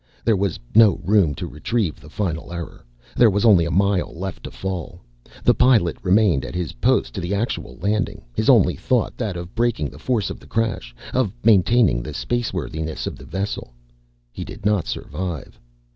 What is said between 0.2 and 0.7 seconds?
There was